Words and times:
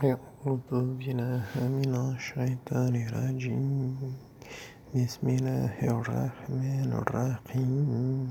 أعوذ 0.00 0.96
بالله 0.96 1.44
من 1.60 1.92
الشيطان 2.16 2.94
الرجيم 2.96 3.96
بسم 4.96 5.24
الله 5.28 5.76
الرحمن 5.82 6.90
الرحيم 7.04 8.28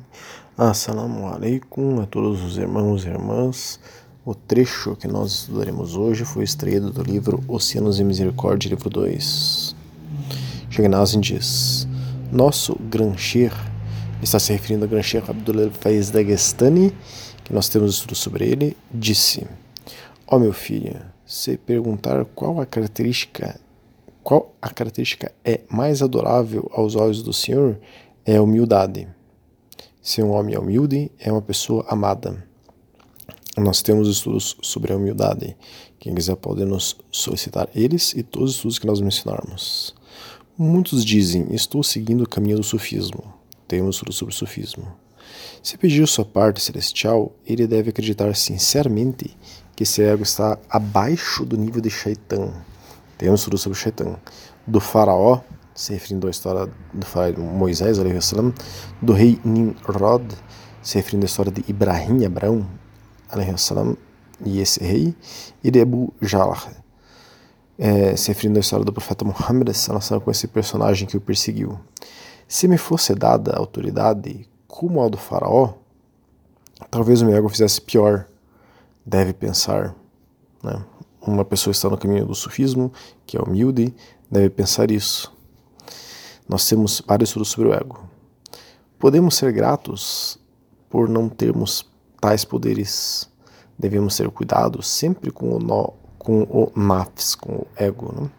Assalamu 0.58 1.28
alaikum 1.28 2.02
a 2.02 2.08
todos 2.08 2.42
os 2.42 2.58
irmãos 2.58 3.06
e 3.06 3.10
irmãs. 3.10 3.80
O 4.26 4.34
trecho 4.34 4.96
que 4.96 5.08
nós 5.08 5.32
estudaremos 5.32 5.96
hoje 5.96 6.26
foi 6.26 6.44
extraído 6.44 6.90
do 6.90 7.04
livro 7.04 7.44
Oceanos 7.48 7.98
de 7.98 8.04
Misericórdia, 8.04 8.70
livro 8.70 8.90
2. 8.90 9.76
Shegnazin 10.72 11.22
diz: 11.22 11.88
Nosso 12.32 12.76
Grancher 12.90 13.54
está 14.24 14.40
se 14.40 14.52
referindo 14.54 14.86
a 14.86 14.88
Grancher 14.88 15.24
Abdullah 15.30 15.70
Faiz 15.70 16.10
Dagestani, 16.10 16.92
que 17.44 17.54
nós 17.54 17.70
temos 17.70 17.94
estudo 17.94 18.16
sobre 18.16 18.50
ele, 18.50 18.76
disse: 18.92 19.46
Ó 20.26 20.36
oh, 20.36 20.40
meu 20.40 20.52
filho, 20.52 21.00
se 21.27 21.57
perguntar 21.57 22.25
qual 22.27 22.61
a 22.61 22.67
característica 22.67 23.61
qual 24.25 24.57
a 24.61 24.71
característica 24.71 25.31
é 25.45 25.61
mais 25.69 26.01
adorável 26.01 26.71
aos 26.73 26.97
olhos 26.97 27.23
do 27.23 27.33
Senhor, 27.33 27.79
é 28.25 28.37
a 28.37 28.43
humildade. 28.43 29.07
Se 30.01 30.23
um 30.23 30.31
homem 30.31 30.55
é 30.55 30.59
humilde, 30.59 31.13
é 31.19 31.31
uma 31.31 31.43
pessoa 31.43 31.85
amada. 31.89 32.43
Nós 33.55 33.83
temos 33.83 34.09
estudos 34.09 34.57
sobre 34.63 34.95
a 34.95 34.97
humildade. 34.97 35.55
Quem 35.99 36.15
quiser 36.15 36.37
pode 36.37 36.65
nos 36.65 36.97
solicitar 37.11 37.69
eles 37.75 38.15
e 38.15 38.23
todos 38.23 38.51
os 38.51 38.57
estudos 38.57 38.79
que 38.79 38.87
nós 38.87 39.01
mencionarmos. 39.01 39.95
Muitos 40.57 41.05
dizem, 41.05 41.49
estou 41.55 41.83
seguindo 41.83 42.25
o 42.25 42.29
caminho 42.29 42.57
do 42.57 42.65
sufismo. 42.65 43.23
Temos 43.69 43.97
estudos 43.97 44.17
sobre 44.17 44.33
o 44.33 44.37
sufismo. 44.37 44.91
Se 45.63 45.77
pedir 45.77 46.07
sua 46.09 46.25
parte 46.25 46.63
celestial, 46.63 47.33
ele 47.47 47.67
deve 47.67 47.91
acreditar 47.91 48.35
sinceramente 48.35 49.37
que 49.77 49.83
esse 49.83 50.03
ego 50.03 50.23
está 50.23 50.59
abaixo 50.71 51.45
do 51.45 51.57
nível 51.57 51.81
de 51.81 51.91
Shaitan. 51.91 52.53
Temos 53.19 53.41
estudo 53.41 53.59
sobre 53.59 53.79
Shaitan. 53.79 54.17
Do 54.67 54.81
faraó, 54.81 55.41
se 55.75 55.93
referindo 55.93 56.27
à 56.27 56.31
história 56.31 56.71
do 56.93 57.05
faraó 57.05 57.41
Moisés, 57.41 57.99
salam, 58.21 58.53
do 59.03 59.13
rei 59.13 59.41
Nimrod, 59.45 60.25
se 60.83 60.97
referindo 60.97 61.25
à 61.25 61.27
história 61.27 61.51
de 61.51 61.65
Ibrahim, 61.69 62.25
Abraão, 62.25 62.67
salam, 63.57 63.97
e 64.45 64.61
esse 64.61 64.83
rei, 64.83 65.15
e 65.63 65.71
de 65.71 65.81
Abu 65.81 66.13
Jalah, 66.21 66.73
é, 67.79 68.17
se 68.17 68.29
referindo 68.29 68.59
à 68.59 68.61
história 68.61 68.85
do 68.85 68.93
profeta 68.93 69.25
Muhammad, 69.25 69.69
com 70.23 70.31
esse 70.31 70.47
personagem 70.47 71.09
que 71.09 71.17
o 71.17 71.21
perseguiu. 71.21 71.79
Se 72.47 72.69
me 72.69 72.79
fosse 72.79 73.15
dada 73.15 73.57
autoridade 73.57 74.49
como 74.69 75.03
a 75.03 75.09
do 75.09 75.17
faraó, 75.17 75.75
talvez 76.91 77.23
o 77.23 77.27
meu 77.27 77.37
ego 77.37 77.49
fizesse 77.49 77.81
pior 77.81 78.27
deve 79.05 79.33
pensar. 79.33 79.95
Né? 80.63 80.85
Uma 81.21 81.45
pessoa 81.45 81.73
está 81.73 81.89
no 81.89 81.99
caminho 81.99 82.27
do 82.27 82.35
sufismo, 82.35 82.93
que 83.27 83.37
é 83.37 83.41
humilde, 83.41 83.95
deve 84.31 84.51
pensar 84.51 84.91
isso. 84.91 85.33
Nós 86.49 86.69
temos 86.69 87.03
vários 87.07 87.31
estudos 87.31 87.49
sobre 87.49 87.71
o 87.71 87.75
ego. 87.75 88.01
Podemos 88.99 89.35
ser 89.35 89.53
gratos 89.53 90.39
por 90.89 91.09
não 91.09 91.29
termos 91.29 91.91
tais 92.21 92.45
poderes. 92.45 93.29
Devemos 93.79 94.17
ter 94.17 94.31
cuidado 94.31 94.83
sempre 94.83 95.31
com 95.31 95.57
o, 95.57 95.59
nó, 95.59 95.89
com 96.19 96.43
o 96.43 96.71
nafs, 96.79 97.35
com 97.35 97.53
o 97.53 97.67
ego. 97.77 98.15
Né? 98.15 98.31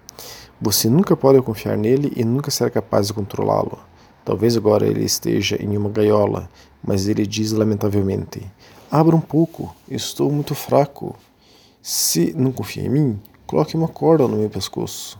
Você 0.62 0.90
nunca 0.90 1.16
pode 1.18 1.42
confiar 1.42 1.78
nele 1.78 2.14
e 2.16 2.24
nunca 2.24 2.50
será 2.50 2.70
capaz 2.70 3.08
de 3.08 3.14
controlá-lo. 3.14 3.78
Talvez 4.24 4.56
agora 4.56 4.88
ele 4.88 5.04
esteja 5.04 5.62
em 5.62 5.78
uma 5.78 5.90
gaiola, 5.90 6.50
mas 6.84 7.08
ele 7.08 7.28
diz 7.28 7.52
lamentavelmente: 7.52 8.42
Abra 8.98 9.14
um 9.14 9.20
pouco, 9.20 9.76
estou 9.90 10.32
muito 10.32 10.56
fraco. 10.56 11.18
Se 11.82 12.34
não 12.34 12.50
confia 12.50 12.86
em 12.86 12.88
mim, 12.88 13.22
coloque 13.46 13.76
uma 13.76 13.90
corda 13.90 14.26
no 14.26 14.38
meu 14.38 14.50
pescoço. 14.50 15.20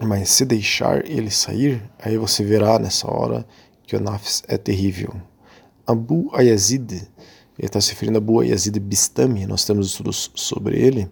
Mas 0.00 0.30
se 0.30 0.44
deixar 0.44 1.08
ele 1.08 1.30
sair, 1.30 1.80
aí 1.96 2.18
você 2.18 2.42
verá 2.42 2.76
nessa 2.76 3.08
hora 3.08 3.46
que 3.86 3.94
o 3.94 4.00
Nafs 4.00 4.42
é 4.48 4.58
terrível. 4.58 5.14
Abu 5.86 6.28
Ayazid, 6.34 6.92
ele 6.92 7.08
está 7.68 7.80
se 7.80 7.90
referindo 7.90 8.18
a 8.18 8.20
Abu 8.20 8.40
Ayazid 8.40 8.80
Bistami, 8.80 9.46
nós 9.46 9.64
temos 9.64 9.86
estudos 9.86 10.32
sobre 10.34 10.76
ele, 10.76 11.08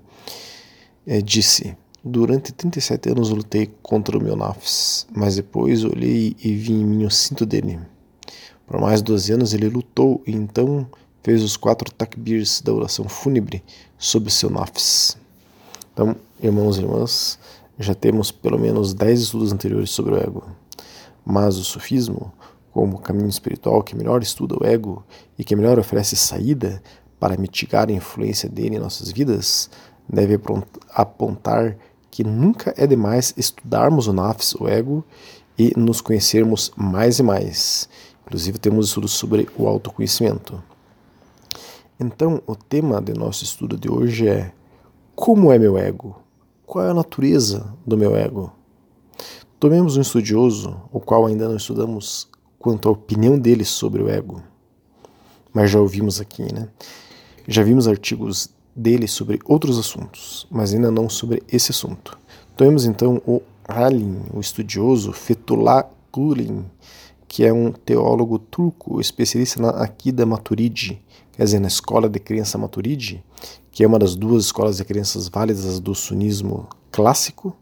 é, 1.07 1.23
disse: 1.23 1.77
Durante 2.03 2.53
37 2.53 3.11
anos 3.11 3.31
lutei 3.31 3.73
contra 3.81 4.19
o 4.19 4.21
meu 4.21 4.35
Nafs, 4.35 5.07
mas 5.15 5.37
depois 5.37 5.85
olhei 5.85 6.35
e 6.43 6.53
vi 6.53 6.73
em 6.73 6.85
mim 6.85 7.05
o 7.05 7.11
cinto 7.13 7.47
dele. 7.47 7.79
Por 8.67 8.81
mais 8.81 9.01
de 9.01 9.05
12 9.05 9.33
anos 9.35 9.55
ele 9.55 9.69
lutou 9.69 10.21
e 10.27 10.33
então 10.33 10.89
fez 11.25 11.43
os 11.43 11.57
quatro 11.57 11.91
takbirs 11.91 12.61
da 12.61 12.71
oração 12.71 13.09
fúnebre 13.09 13.65
sobre 13.99 14.31
seu 14.31 14.51
nafs. 14.51 15.17
Então, 15.93 16.15
irmãos 16.41 16.77
e 16.77 16.83
irmãs, 16.83 17.39
já 17.79 17.95
temos 17.95 18.31
pelo 18.31 18.59
menos 18.59 18.93
dez 18.93 19.23
estudos 19.23 19.51
anteriores 19.51 19.89
sobre 19.89 20.15
o 20.15 20.19
ego. 20.19 20.45
Mas 21.25 21.57
o 21.57 21.65
sufismo, 21.65 22.31
como 22.71 22.99
caminho 22.99 23.31
espiritual 23.31 23.83
que 23.83 23.97
melhor 23.97 24.23
estuda 24.23 24.55
o 24.61 24.67
ego 24.67 25.03
e 25.39 25.43
que 25.43 25.57
melhor 25.57 25.79
oferece 25.79 26.15
saída 26.15 26.83
para 27.19 27.39
mitigar 27.39 27.89
a 27.89 27.93
influência 27.93 28.49
dele 28.49 28.77
em 28.77 28.81
nossas 28.81 29.11
vidas, 29.11 29.71
deve 30.07 30.39
apontar 30.91 31.79
que 32.11 32.23
nunca 32.23 32.75
é 32.77 32.87
demais 32.87 33.33
estudarmos 33.35 34.07
o 34.09 34.13
nafs, 34.13 34.55
o 34.57 34.69
ego, 34.69 35.03
e 35.57 35.73
nos 35.75 36.03
conhecermos 36.03 36.71
mais 36.77 37.19
e 37.19 37.23
mais. 37.23 37.89
Inclusive 38.27 38.59
temos 38.59 38.89
estudos 38.89 39.13
sobre 39.13 39.49
o 39.57 39.67
autoconhecimento. 39.67 40.63
Então, 41.99 42.43
o 42.45 42.57
tema 42.57 43.01
de 43.01 43.15
nosso 43.15 43.45
estudo 43.45 43.79
de 43.79 43.89
hoje 43.89 44.27
é 44.27 44.53
Como 45.15 45.53
é 45.53 45.59
meu 45.61 45.79
ego? 45.79 46.17
Qual 46.67 46.85
é 46.85 46.91
a 46.91 46.95
natureza 46.95 47.73
do 47.87 47.97
meu 47.97 48.17
ego? 48.17 48.53
Tomemos 49.61 49.97
um 49.97 50.01
estudioso, 50.01 50.77
o 50.91 50.99
qual 50.99 51.25
ainda 51.25 51.49
não 51.49 51.57
estudamos 51.57 52.29
quanto 52.59 52.89
à 52.89 52.93
opinião 52.93 53.39
dele 53.39 53.65
sobre 53.65 54.03
o 54.03 54.09
ego, 54.09 54.43
mas 55.53 55.71
já 55.71 55.79
ouvimos 55.79 56.21
aqui, 56.21 56.53
né? 56.53 56.69
Já 57.47 57.63
vimos 57.63 57.87
artigos 57.87 58.51
dele 58.75 59.07
sobre 59.07 59.39
outros 59.45 59.79
assuntos, 59.79 60.49
mas 60.51 60.75
ainda 60.75 60.91
não 60.91 61.09
sobre 61.09 61.45
esse 61.49 61.71
assunto. 61.71 62.19
Tomemos 62.57 62.87
então 62.87 63.23
o 63.25 63.41
Halim, 63.69 64.21
o 64.33 64.41
estudioso 64.41 65.13
Fethullah 65.13 65.89
Gulen, 66.13 66.65
que 67.35 67.45
é 67.45 67.53
um 67.53 67.73
teólogo 67.73 68.39
turco 68.39 69.01
especialista 69.01 69.61
na 69.61 69.71
Akida 69.71 70.25
Maturidi, 70.25 71.03
quer 71.33 71.43
dizer, 71.43 71.59
na 71.59 71.67
escola 71.67 72.09
de 72.09 72.21
criança 72.21 72.57
Maturidi, 72.57 73.25
que 73.73 73.83
é 73.83 73.89
uma 73.89 73.99
das 73.99 74.15
duas 74.15 74.45
escolas 74.45 74.77
de 74.77 74.85
crianças 74.85 75.27
válidas 75.27 75.81
do 75.81 75.97
sunismo 75.97 76.69
clássico. 76.93 77.53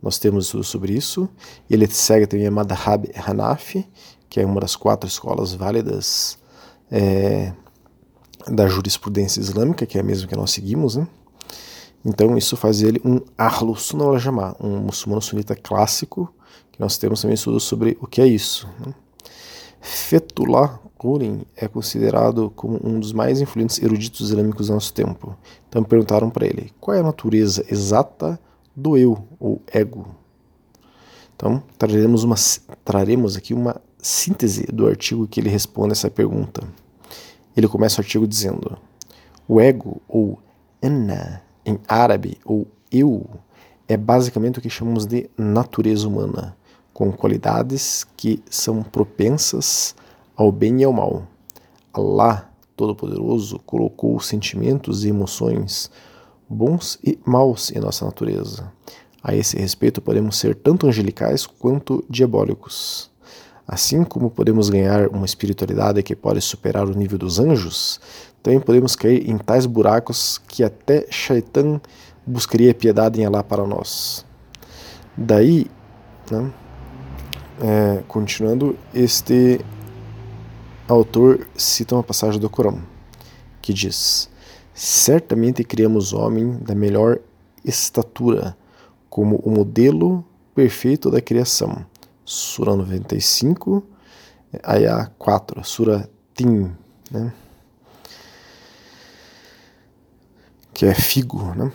Nós 0.00 0.16
temos 0.16 0.44
estudo 0.44 0.62
sobre 0.62 0.92
isso. 0.92 1.28
Ele 1.68 1.88
segue 1.88 2.28
também 2.28 2.46
a 2.46 2.52
Madhab 2.52 3.10
Hanafi, 3.16 3.84
que 4.30 4.38
é 4.38 4.46
uma 4.46 4.60
das 4.60 4.76
quatro 4.76 5.08
escolas 5.08 5.52
válidas 5.52 6.38
é, 6.88 7.52
da 8.46 8.68
jurisprudência 8.68 9.40
islâmica, 9.40 9.86
que 9.86 9.98
é 9.98 10.02
a 10.02 10.04
mesma 10.04 10.28
que 10.28 10.36
nós 10.36 10.52
seguimos. 10.52 10.94
Né? 10.94 11.08
Então, 12.04 12.38
isso 12.38 12.56
faz 12.56 12.80
ele 12.80 13.00
um 13.04 13.20
Ahlu 13.36 13.74
Sunnah 13.74 14.54
um 14.60 14.78
muçulmano 14.82 15.20
sunita 15.20 15.56
clássico, 15.56 16.32
que 16.70 16.78
nós 16.78 16.96
temos 16.96 17.20
também 17.20 17.34
estudos 17.34 17.64
sobre 17.64 17.98
o 18.00 18.06
que 18.06 18.20
é 18.20 18.26
isso. 18.28 18.68
Né? 18.86 18.94
Fethullah 19.86 20.80
Gulen 20.98 21.42
é 21.56 21.68
considerado 21.68 22.50
como 22.56 22.80
um 22.82 22.98
dos 22.98 23.12
mais 23.12 23.40
influentes 23.40 23.80
eruditos 23.80 24.30
islâmicos 24.30 24.66
do 24.66 24.74
nosso 24.74 24.92
tempo. 24.92 25.36
Então 25.68 25.84
perguntaram 25.84 26.28
para 26.28 26.44
ele 26.44 26.72
qual 26.80 26.96
é 26.96 27.00
a 27.00 27.04
natureza 27.04 27.64
exata 27.70 28.38
do 28.74 28.96
eu, 28.96 29.16
ou 29.38 29.62
ego. 29.72 30.08
Então 31.36 31.62
traremos, 31.78 32.24
uma, 32.24 32.34
traremos 32.84 33.36
aqui 33.36 33.54
uma 33.54 33.80
síntese 33.96 34.66
do 34.66 34.88
artigo 34.88 35.28
que 35.28 35.38
ele 35.38 35.48
responde 35.48 35.92
essa 35.92 36.10
pergunta. 36.10 36.66
Ele 37.56 37.68
começa 37.68 38.00
o 38.00 38.04
artigo 38.04 38.26
dizendo: 38.26 38.76
O 39.46 39.60
ego, 39.60 40.02
ou 40.08 40.40
anna, 40.82 41.42
em 41.64 41.78
árabe, 41.86 42.38
ou 42.44 42.66
eu, 42.90 43.24
é 43.86 43.96
basicamente 43.96 44.58
o 44.58 44.62
que 44.62 44.68
chamamos 44.68 45.06
de 45.06 45.30
natureza 45.38 46.08
humana 46.08 46.55
com 46.96 47.12
qualidades 47.12 48.06
que 48.16 48.42
são 48.48 48.82
propensas 48.82 49.94
ao 50.34 50.50
bem 50.50 50.80
e 50.80 50.84
ao 50.84 50.94
mal. 50.94 51.24
Allah, 51.92 52.50
Todo-Poderoso, 52.74 53.58
colocou 53.66 54.18
sentimentos 54.18 55.04
e 55.04 55.10
emoções 55.10 55.90
bons 56.48 56.98
e 57.04 57.18
maus 57.22 57.70
em 57.70 57.80
nossa 57.80 58.06
natureza. 58.06 58.72
A 59.22 59.36
esse 59.36 59.58
respeito, 59.58 60.00
podemos 60.00 60.38
ser 60.38 60.54
tanto 60.54 60.86
angelicais 60.86 61.44
quanto 61.44 62.02
diabólicos. 62.08 63.10
Assim 63.68 64.02
como 64.02 64.30
podemos 64.30 64.70
ganhar 64.70 65.08
uma 65.08 65.26
espiritualidade 65.26 66.02
que 66.02 66.16
pode 66.16 66.40
superar 66.40 66.86
o 66.86 66.96
nível 66.96 67.18
dos 67.18 67.38
anjos, 67.38 68.00
também 68.42 68.58
podemos 68.58 68.96
cair 68.96 69.28
em 69.28 69.36
tais 69.36 69.66
buracos 69.66 70.38
que 70.48 70.64
até 70.64 71.06
Shaitan 71.10 71.78
buscaria 72.26 72.72
piedade 72.72 73.20
em 73.20 73.26
Allah 73.26 73.44
para 73.44 73.66
nós. 73.66 74.24
Daí, 75.14 75.66
né, 76.30 76.50
é, 77.60 78.02
continuando, 78.08 78.78
este 78.94 79.60
autor 80.88 81.46
cita 81.56 81.94
uma 81.94 82.02
passagem 82.02 82.40
do 82.40 82.50
Corão 82.50 82.82
que 83.66 83.74
diz: 83.74 84.30
Certamente 84.72 85.64
criamos 85.64 86.12
homem 86.12 86.56
da 86.58 86.74
melhor 86.74 87.18
estatura, 87.64 88.56
como 89.10 89.36
o 89.36 89.50
modelo 89.50 90.24
perfeito 90.54 91.10
da 91.10 91.20
criação. 91.20 91.84
Sura 92.24 92.74
95, 92.76 93.82
Ayah 94.62 95.10
4, 95.18 95.64
Sura 95.64 96.08
Tim, 96.34 96.72
né? 97.10 97.32
que 100.72 100.86
é 100.86 100.94
figo. 100.94 101.42
Né? 101.54 101.72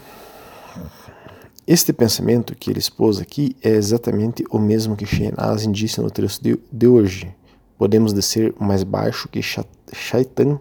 Este 1.67 1.93
pensamento 1.93 2.55
que 2.55 2.71
ele 2.71 2.79
expôs 2.79 3.19
aqui 3.19 3.55
é 3.63 3.69
exatamente 3.69 4.43
o 4.49 4.57
mesmo 4.57 4.95
que 4.95 5.05
Shenaz 5.05 5.67
disse 5.71 6.01
no 6.01 6.09
texto 6.09 6.41
de, 6.41 6.59
de 6.71 6.87
hoje. 6.87 7.33
Podemos 7.77 8.13
descer 8.13 8.53
mais 8.59 8.83
baixo 8.83 9.29
que 9.29 9.41
Shaitan 9.41 10.59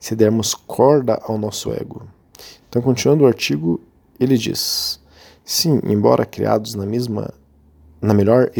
se 0.00 0.16
dermos 0.16 0.54
corda 0.54 1.20
ao 1.22 1.36
nosso 1.36 1.70
ego. 1.70 2.02
Então, 2.68 2.80
continuando 2.80 3.24
o 3.24 3.26
artigo, 3.26 3.80
ele 4.18 4.38
diz: 4.38 5.00
Sim, 5.44 5.80
embora 5.84 6.24
criados 6.24 6.74
na 6.74 6.86
mesma, 6.86 7.32
na 8.00 8.14
melhor 8.14 8.50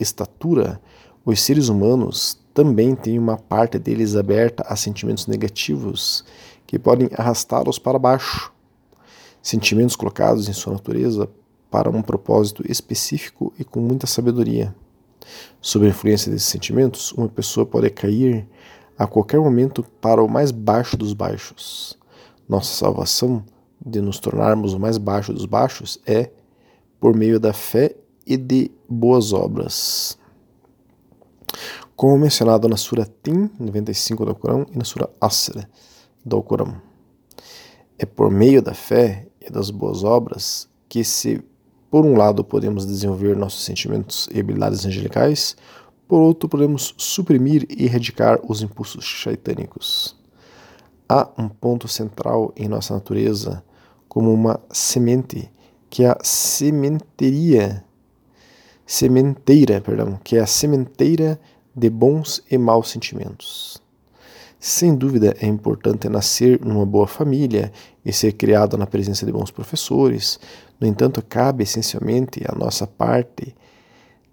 estatura, 0.00 0.80
os 1.24 1.42
seres 1.42 1.68
humanos 1.68 2.38
também 2.54 2.94
têm 2.94 3.18
uma 3.18 3.36
parte 3.36 3.78
deles 3.78 4.16
aberta 4.16 4.64
a 4.66 4.76
sentimentos 4.76 5.26
negativos 5.26 6.24
que 6.66 6.78
podem 6.78 7.10
arrastá-los 7.14 7.78
para 7.78 7.98
baixo. 7.98 8.52
Sentimentos 9.44 9.94
colocados 9.94 10.48
em 10.48 10.54
sua 10.54 10.72
natureza 10.72 11.28
para 11.70 11.90
um 11.90 12.00
propósito 12.00 12.64
específico 12.66 13.52
e 13.58 13.62
com 13.62 13.78
muita 13.78 14.06
sabedoria. 14.06 14.74
Sob 15.60 15.84
a 15.84 15.90
influência 15.90 16.32
desses 16.32 16.48
sentimentos, 16.48 17.12
uma 17.12 17.28
pessoa 17.28 17.66
pode 17.66 17.90
cair 17.90 18.48
a 18.96 19.06
qualquer 19.06 19.38
momento 19.38 19.84
para 20.00 20.22
o 20.22 20.28
mais 20.28 20.50
baixo 20.50 20.96
dos 20.96 21.12
baixos. 21.12 21.98
Nossa 22.48 22.72
salvação 22.72 23.44
de 23.84 24.00
nos 24.00 24.18
tornarmos 24.18 24.72
o 24.72 24.80
mais 24.80 24.96
baixo 24.96 25.30
dos 25.30 25.44
baixos 25.44 26.00
é 26.06 26.30
por 26.98 27.14
meio 27.14 27.38
da 27.38 27.52
fé 27.52 27.94
e 28.26 28.38
de 28.38 28.70
boas 28.88 29.34
obras. 29.34 30.18
Como 31.94 32.16
mencionado 32.16 32.66
na 32.66 32.78
Sura 32.78 33.06
Tim 33.22 33.50
95 33.60 34.24
do 34.24 34.34
Corão 34.34 34.64
e 34.72 34.78
na 34.78 34.84
Sura 34.84 35.10
Asr 35.20 35.68
do 36.24 36.42
Corão. 36.42 36.80
É 37.98 38.06
por 38.06 38.30
meio 38.30 38.62
da 38.62 38.72
fé 38.72 39.28
e 39.46 39.50
das 39.50 39.70
boas 39.70 40.02
obras 40.02 40.68
que, 40.88 41.04
se 41.04 41.42
por 41.90 42.04
um 42.04 42.16
lado 42.16 42.42
podemos 42.42 42.86
desenvolver 42.86 43.36
nossos 43.36 43.64
sentimentos 43.64 44.28
e 44.32 44.40
habilidades 44.40 44.84
angelicais, 44.84 45.56
por 46.08 46.18
outro 46.20 46.48
podemos 46.48 46.94
suprimir 46.96 47.66
e 47.70 47.84
erradicar 47.84 48.40
os 48.48 48.62
impulsos 48.62 49.04
shaitânicos. 49.04 50.16
Há 51.08 51.28
um 51.38 51.48
ponto 51.48 51.86
central 51.86 52.52
em 52.56 52.68
nossa 52.68 52.94
natureza 52.94 53.62
como 54.08 54.32
uma 54.32 54.60
semente, 54.70 55.50
que 55.90 56.04
é 56.04 56.08
a 56.08 56.18
sementeria, 56.22 57.84
sementeira, 58.86 59.80
perdão, 59.80 60.18
que 60.22 60.36
é 60.36 60.40
a 60.40 60.46
sementeira 60.46 61.40
de 61.74 61.90
bons 61.90 62.42
e 62.50 62.56
maus 62.56 62.90
sentimentos. 62.90 63.83
Sem 64.66 64.96
dúvida 64.96 65.36
é 65.42 65.46
importante 65.46 66.08
nascer 66.08 66.58
numa 66.64 66.86
boa 66.86 67.06
família 67.06 67.70
e 68.02 68.10
ser 68.10 68.32
criado 68.32 68.78
na 68.78 68.86
presença 68.86 69.26
de 69.26 69.30
bons 69.30 69.50
professores. 69.50 70.40
No 70.80 70.86
entanto, 70.86 71.22
cabe 71.22 71.64
essencialmente 71.64 72.40
a 72.48 72.56
nossa 72.56 72.86
parte, 72.86 73.54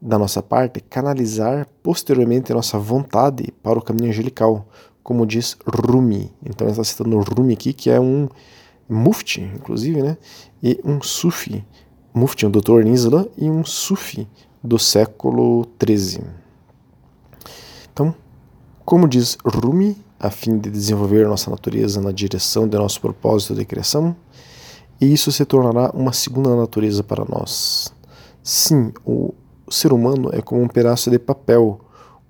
da 0.01 0.17
nossa 0.17 0.41
parte, 0.41 0.79
canalizar 0.79 1.67
posteriormente 1.83 2.49
a 2.49 2.55
nossa 2.55 2.79
vontade 2.79 3.53
para 3.61 3.77
o 3.77 3.81
caminho 3.81 4.07
angelical, 4.07 4.65
como 5.03 5.25
diz 5.25 5.57
Rumi. 5.67 6.31
Então 6.45 6.65
ele 6.65 6.71
está 6.71 6.85
citando 6.85 7.19
Rumi 7.19 7.51
aqui, 7.51 7.73
que 7.73 7.89
é 7.89 7.99
um 7.99 8.29
mufti, 8.87 9.41
inclusive, 9.41 10.01
né? 10.01 10.17
E 10.63 10.79
um 10.85 11.01
sufi, 11.01 11.61
mufti, 12.13 12.45
um 12.45 12.51
doutor 12.51 12.87
em 12.87 12.93
e 13.37 13.49
um 13.49 13.65
sufi 13.65 14.25
do 14.63 14.79
século 14.79 15.67
XIII. 15.77 16.23
Então, 17.91 18.15
como 18.85 19.09
diz 19.09 19.37
Rumi, 19.43 19.97
a 20.21 20.29
fim 20.29 20.59
de 20.59 20.69
desenvolver 20.69 21.27
nossa 21.27 21.49
natureza 21.49 21.99
na 21.99 22.11
direção 22.11 22.67
de 22.67 22.77
nosso 22.77 23.01
propósito 23.01 23.55
de 23.55 23.65
criação, 23.65 24.15
e 24.99 25.11
isso 25.11 25.31
se 25.31 25.43
tornará 25.43 25.89
uma 25.95 26.13
segunda 26.13 26.55
natureza 26.55 27.03
para 27.03 27.25
nós. 27.25 27.91
Sim, 28.43 28.93
o 29.03 29.33
ser 29.67 29.91
humano 29.91 30.29
é 30.31 30.39
como 30.39 30.61
um 30.61 30.67
pedaço 30.67 31.09
de 31.09 31.17
papel 31.17 31.81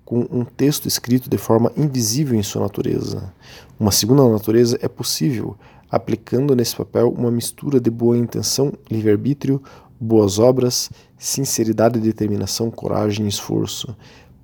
com 0.06 0.26
um 0.30 0.42
texto 0.42 0.86
escrito 0.86 1.28
de 1.28 1.36
forma 1.36 1.70
invisível 1.76 2.38
em 2.38 2.42
sua 2.42 2.62
natureza. 2.62 3.30
Uma 3.78 3.92
segunda 3.92 4.26
natureza 4.26 4.78
é 4.80 4.88
possível 4.88 5.54
aplicando 5.90 6.56
nesse 6.56 6.74
papel 6.74 7.10
uma 7.10 7.30
mistura 7.30 7.78
de 7.78 7.90
boa 7.90 8.16
intenção, 8.16 8.72
livre-arbítrio, 8.90 9.62
boas 10.00 10.38
obras, 10.38 10.90
sinceridade, 11.18 12.00
determinação, 12.00 12.70
coragem 12.70 13.26
e 13.26 13.28
esforço, 13.28 13.94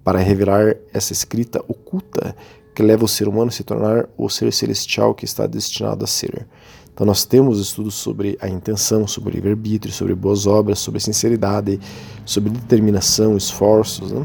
para 0.04 0.18
revelar 0.18 0.76
essa 0.92 1.14
escrita 1.14 1.64
oculta 1.66 2.36
que 2.78 2.82
leva 2.84 3.04
o 3.04 3.08
ser 3.08 3.26
humano 3.26 3.48
a 3.48 3.50
se 3.50 3.64
tornar 3.64 4.08
o 4.16 4.28
ser 4.28 4.52
celestial 4.52 5.12
que 5.12 5.24
está 5.24 5.48
destinado 5.48 6.04
a 6.04 6.06
ser. 6.06 6.46
Então 6.94 7.04
nós 7.04 7.24
temos 7.24 7.58
estudos 7.58 7.96
sobre 7.96 8.38
a 8.40 8.48
intenção, 8.48 9.04
sobre 9.04 9.34
livre-arbítrio, 9.34 9.92
sobre 9.92 10.14
boas 10.14 10.46
obras, 10.46 10.78
sobre 10.78 11.00
sinceridade, 11.00 11.80
sobre 12.24 12.50
determinação, 12.50 13.36
esforços. 13.36 14.12
Né? 14.12 14.24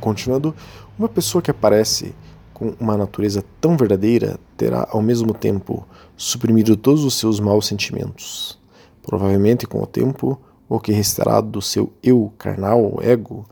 Continuando, 0.00 0.54
uma 0.98 1.06
pessoa 1.06 1.42
que 1.42 1.50
aparece 1.50 2.14
com 2.54 2.74
uma 2.80 2.96
natureza 2.96 3.44
tão 3.60 3.76
verdadeira 3.76 4.40
terá 4.56 4.88
ao 4.90 5.02
mesmo 5.02 5.34
tempo 5.34 5.86
suprimido 6.16 6.78
todos 6.78 7.04
os 7.04 7.12
seus 7.12 7.40
maus 7.40 7.66
sentimentos. 7.66 8.58
Provavelmente 9.02 9.66
com 9.66 9.82
o 9.82 9.86
tempo, 9.86 10.40
o 10.66 10.80
que 10.80 10.92
restará 10.92 11.42
do 11.42 11.60
seu 11.60 11.92
eu 12.02 12.32
carnal, 12.38 13.00
ego, 13.02 13.44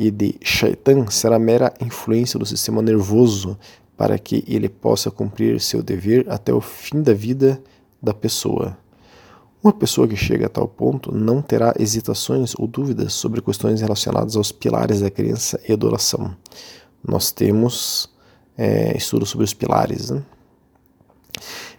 e 0.00 0.10
de 0.10 0.34
Shaitan 0.42 1.10
será 1.10 1.38
mera 1.38 1.74
influência 1.78 2.38
do 2.38 2.46
sistema 2.46 2.80
nervoso 2.80 3.58
para 3.98 4.18
que 4.18 4.42
ele 4.48 4.66
possa 4.66 5.10
cumprir 5.10 5.60
seu 5.60 5.82
dever 5.82 6.24
até 6.30 6.54
o 6.54 6.60
fim 6.62 7.02
da 7.02 7.12
vida 7.12 7.62
da 8.02 8.14
pessoa. 8.14 8.78
Uma 9.62 9.74
pessoa 9.74 10.08
que 10.08 10.16
chega 10.16 10.46
a 10.46 10.48
tal 10.48 10.66
ponto 10.66 11.14
não 11.14 11.42
terá 11.42 11.74
hesitações 11.78 12.54
ou 12.58 12.66
dúvidas 12.66 13.12
sobre 13.12 13.42
questões 13.42 13.82
relacionadas 13.82 14.36
aos 14.36 14.50
pilares 14.50 15.02
da 15.02 15.10
crença 15.10 15.60
e 15.68 15.72
adoração. 15.74 16.34
Nós 17.06 17.30
temos 17.30 18.08
é, 18.56 18.96
estudos 18.96 19.28
sobre 19.28 19.44
os 19.44 19.52
pilares. 19.52 20.08
Né? 20.08 20.22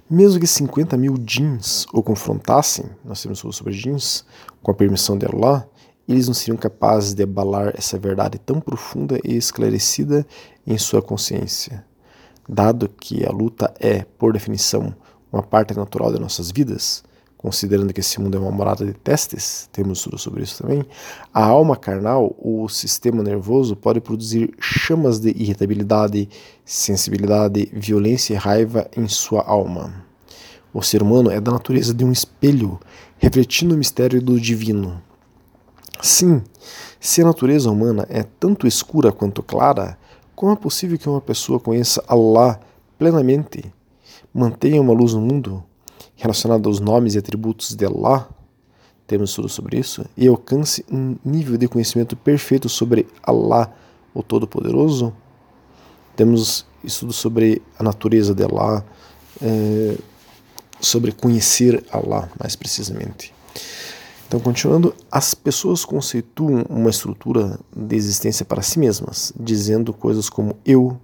Mesmo 0.07 0.39
que 0.39 0.45
50 0.45 0.95
mil 0.95 1.17
jeans 1.17 1.87
o 1.91 2.03
confrontassem, 2.03 2.85
nós 3.03 3.19
temos 3.19 3.39
estudos 3.39 3.55
sobre 3.55 3.73
jeans, 3.73 4.23
com 4.61 4.69
a 4.69 4.75
permissão 4.75 5.17
de 5.17 5.25
Allah, 5.25 5.67
eles 6.07 6.27
não 6.27 6.33
seriam 6.33 6.57
capazes 6.57 7.13
de 7.13 7.23
abalar 7.23 7.73
essa 7.77 7.97
verdade 7.97 8.37
tão 8.39 8.59
profunda 8.59 9.19
e 9.23 9.35
esclarecida 9.35 10.25
em 10.65 10.77
sua 10.77 11.01
consciência. 11.01 11.85
Dado 12.47 12.89
que 12.89 13.25
a 13.25 13.31
luta 13.31 13.73
é, 13.79 14.05
por 14.17 14.33
definição, 14.33 14.93
uma 15.31 15.43
parte 15.43 15.73
natural 15.73 16.11
de 16.11 16.19
nossas 16.19 16.51
vidas, 16.51 17.03
considerando 17.37 17.93
que 17.93 18.01
esse 18.01 18.19
mundo 18.19 18.37
é 18.37 18.39
uma 18.39 18.51
morada 18.51 18.85
de 18.85 18.93
testes, 18.93 19.69
temos 19.71 19.99
estudo 19.99 20.17
sobre 20.17 20.43
isso 20.43 20.61
também, 20.61 20.85
a 21.33 21.43
alma 21.43 21.75
carnal, 21.75 22.35
o 22.37 22.67
sistema 22.67 23.23
nervoso, 23.23 23.75
pode 23.75 23.99
produzir 23.99 24.53
chamas 24.59 25.19
de 25.19 25.29
irritabilidade, 25.29 26.29
sensibilidade, 26.65 27.69
violência 27.73 28.33
e 28.33 28.37
raiva 28.37 28.87
em 28.95 29.07
sua 29.07 29.41
alma. 29.41 30.05
O 30.73 30.81
ser 30.81 31.01
humano 31.01 31.31
é 31.31 31.41
da 31.41 31.51
natureza 31.51 31.93
de 31.93 32.05
um 32.05 32.11
espelho, 32.11 32.79
refletindo 33.17 33.75
o 33.75 33.77
mistério 33.77 34.21
do 34.21 34.39
divino. 34.39 35.01
Sim, 36.01 36.41
se 36.99 37.21
a 37.21 37.25
natureza 37.25 37.69
humana 37.69 38.07
é 38.09 38.23
tanto 38.23 38.65
escura 38.65 39.11
quanto 39.11 39.43
clara, 39.43 39.97
como 40.35 40.51
é 40.51 40.55
possível 40.55 40.97
que 40.97 41.07
uma 41.07 41.21
pessoa 41.21 41.59
conheça 41.59 42.03
Allah 42.07 42.59
plenamente, 42.97 43.71
mantenha 44.33 44.81
uma 44.81 44.93
luz 44.93 45.13
no 45.13 45.21
mundo 45.21 45.63
relacionada 46.15 46.67
aos 46.67 46.79
nomes 46.79 47.13
e 47.13 47.19
atributos 47.19 47.75
de 47.75 47.85
Allah? 47.85 48.27
Temos 49.05 49.29
estudo 49.29 49.47
sobre 49.47 49.77
isso 49.77 50.03
e 50.17 50.27
alcance 50.27 50.83
um 50.91 51.17
nível 51.23 51.55
de 51.55 51.67
conhecimento 51.67 52.15
perfeito 52.15 52.67
sobre 52.67 53.05
Allah, 53.21 53.71
o 54.11 54.23
Todo-Poderoso? 54.23 55.13
Temos 56.15 56.65
estudo 56.83 57.13
sobre 57.13 57.61
a 57.77 57.83
natureza 57.83 58.33
de 58.33 58.43
Allah, 58.43 58.83
é, 59.39 59.97
sobre 60.79 61.11
conhecer 61.11 61.83
Allah 61.91 62.27
mais 62.39 62.55
precisamente. 62.55 63.31
Então, 64.31 64.39
continuando, 64.39 64.95
as 65.11 65.33
pessoas 65.33 65.83
conceituam 65.83 66.63
uma 66.69 66.89
estrutura 66.89 67.59
de 67.75 67.97
existência 67.97 68.45
para 68.45 68.61
si 68.61 68.79
mesmas, 68.79 69.33
dizendo 69.37 69.91
coisas 69.91 70.29
como 70.29 70.55
eu, 70.65 70.97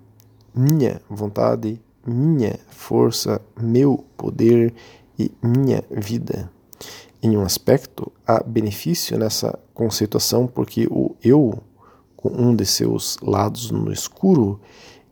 minha 0.55 1.01
vontade, 1.09 1.77
minha 2.05 2.57
força, 2.69 3.41
meu 3.59 4.05
poder 4.15 4.73
e 5.19 5.29
minha 5.43 5.83
vida. 5.91 6.49
Em 7.21 7.35
um 7.35 7.41
aspecto, 7.41 8.09
há 8.25 8.41
benefício 8.41 9.19
nessa 9.19 9.59
conceituação 9.73 10.47
porque 10.47 10.87
o 10.89 11.13
eu, 11.21 11.61
com 12.15 12.29
um 12.29 12.55
de 12.55 12.65
seus 12.65 13.17
lados 13.21 13.71
no 13.71 13.91
escuro, 13.91 14.57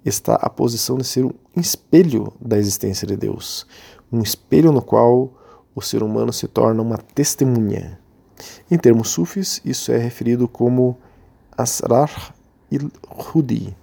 está 0.05 0.35
a 0.35 0.49
posição 0.49 0.95
de 0.97 1.03
ser 1.03 1.25
um 1.25 1.35
espelho 1.57 2.31
da 2.39 2.57
existência 2.57 3.05
de 3.05 3.17
Deus, 3.17 3.67
um 4.09 4.21
espelho 4.21 4.71
no 4.71 4.81
qual 4.81 5.33
o 5.75 5.81
ser 5.81 6.01
humano 6.01 6.31
se 6.31 6.47
torna 6.47 6.81
uma 6.81 6.97
testemunha. 6.97 8.04
Em 8.69 8.77
termos 8.77 9.09
sufis, 9.09 9.61
isso 9.63 9.91
é 9.91 9.97
referido 9.97 10.47
como 10.47 10.97
Asrar 11.55 12.33
il-Hudi, 12.71 13.75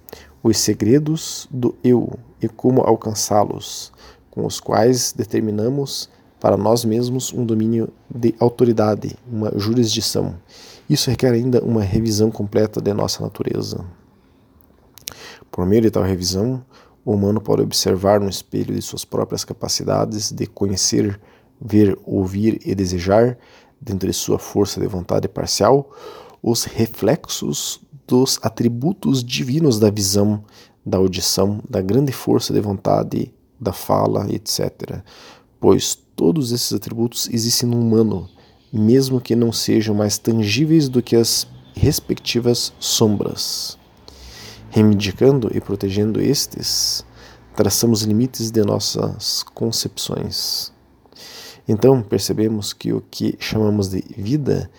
os 0.43 0.57
segredos 0.57 1.47
do 1.49 1.73
eu 1.83 2.19
e 2.41 2.49
como 2.49 2.81
alcançá-los, 2.81 3.93
com 4.29 4.45
os 4.45 4.59
quais 4.59 5.13
determinamos 5.13 6.09
para 6.39 6.57
nós 6.57 6.83
mesmos 6.83 7.31
um 7.31 7.45
domínio 7.45 7.87
de 8.13 8.35
autoridade, 8.37 9.15
uma 9.31 9.57
jurisdição. 9.57 10.35
Isso 10.89 11.09
requer 11.09 11.31
ainda 11.31 11.63
uma 11.63 11.81
revisão 11.81 12.29
completa 12.29 12.81
de 12.81 12.93
nossa 12.93 13.23
natureza. 13.23 13.85
Por 15.49 15.65
meio 15.65 15.83
de 15.83 15.91
tal 15.91 16.03
revisão, 16.03 16.61
o 17.05 17.13
humano 17.13 17.39
pode 17.39 17.61
observar 17.61 18.19
no 18.19 18.29
espelho 18.29 18.75
de 18.75 18.81
suas 18.81 19.05
próprias 19.05 19.45
capacidades 19.45 20.31
de 20.31 20.45
conhecer, 20.45 21.17
ver, 21.61 21.97
ouvir 22.03 22.59
e 22.65 22.75
desejar, 22.75 23.37
dentro 23.83 24.07
de 24.07 24.13
sua 24.13 24.39
força 24.39 24.79
de 24.79 24.87
vontade 24.87 25.27
parcial, 25.27 25.91
os 26.41 26.63
reflexos 26.63 27.81
dos 28.07 28.39
atributos 28.41 29.23
divinos 29.23 29.79
da 29.79 29.89
visão, 29.89 30.43
da 30.85 30.97
audição, 30.97 31.61
da 31.69 31.81
grande 31.81 32.11
força 32.11 32.53
de 32.53 32.59
vontade, 32.59 33.33
da 33.59 33.71
fala, 33.71 34.27
etc. 34.31 35.01
Pois 35.59 35.95
todos 36.15 36.51
esses 36.51 36.73
atributos 36.73 37.29
existem 37.29 37.69
no 37.69 37.79
humano, 37.79 38.29
mesmo 38.71 39.21
que 39.21 39.35
não 39.35 39.51
sejam 39.51 39.95
mais 39.95 40.17
tangíveis 40.17 40.89
do 40.89 41.01
que 41.01 41.15
as 41.15 41.47
respectivas 41.75 42.73
sombras. 42.79 43.77
Reivindicando 44.69 45.51
e 45.55 45.61
protegendo 45.61 46.19
estes, 46.19 47.05
traçamos 47.55 48.01
limites 48.01 48.51
de 48.51 48.63
nossas 48.63 49.43
concepções. 49.53 50.72
Então 51.67 52.01
percebemos 52.01 52.73
que 52.73 52.91
o 52.91 53.01
que 53.01 53.35
chamamos 53.39 53.89
de 53.89 54.01
vida 54.17 54.69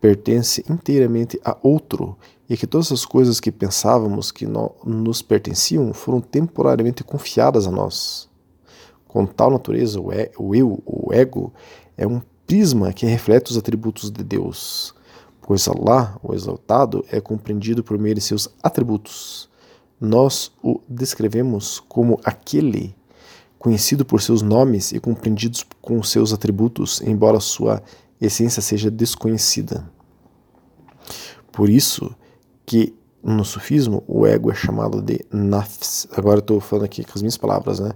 pertence 0.00 0.64
inteiramente 0.68 1.40
a 1.44 1.56
outro 1.62 2.16
e 2.50 2.56
que 2.56 2.66
todas 2.66 2.90
as 2.90 3.04
coisas 3.04 3.38
que 3.38 3.52
pensávamos 3.52 4.32
que 4.32 4.46
no, 4.46 4.74
nos 4.84 5.22
pertenciam 5.22 5.94
foram 5.94 6.20
temporariamente 6.20 7.04
confiadas 7.04 7.66
a 7.66 7.70
nós. 7.70 8.28
Com 9.06 9.24
tal 9.24 9.50
natureza, 9.50 10.00
o, 10.00 10.12
e, 10.12 10.30
o 10.36 10.54
eu, 10.54 10.82
o 10.84 11.12
ego, 11.14 11.52
é 11.96 12.06
um 12.06 12.20
prisma 12.46 12.92
que 12.92 13.06
reflete 13.06 13.52
os 13.52 13.56
atributos 13.56 14.10
de 14.10 14.24
Deus, 14.24 14.94
pois 15.40 15.68
Allah, 15.68 16.18
o 16.22 16.34
exaltado, 16.34 17.04
é 17.10 17.20
compreendido 17.20 17.84
por 17.84 17.96
meio 17.98 18.16
de 18.16 18.20
seus 18.20 18.48
atributos. 18.62 19.48
Nós 20.00 20.50
o 20.62 20.80
descrevemos 20.88 21.78
como 21.78 22.20
aquele 22.24 22.94
conhecido 23.62 24.04
por 24.04 24.20
seus 24.20 24.42
nomes 24.42 24.90
e 24.90 24.98
compreendidos 24.98 25.64
com 25.80 26.02
seus 26.02 26.32
atributos, 26.32 27.00
embora 27.00 27.38
sua 27.38 27.80
essência 28.20 28.60
seja 28.60 28.90
desconhecida. 28.90 29.88
Por 31.52 31.70
isso 31.70 32.12
que 32.66 32.92
no 33.22 33.44
sufismo 33.44 34.02
o 34.08 34.26
ego 34.26 34.50
é 34.50 34.54
chamado 34.56 35.00
de 35.00 35.24
nafs. 35.30 36.08
Agora 36.10 36.40
estou 36.40 36.58
falando 36.58 36.86
aqui 36.86 37.04
com 37.04 37.12
as 37.14 37.22
minhas 37.22 37.36
palavras, 37.36 37.78
né? 37.78 37.92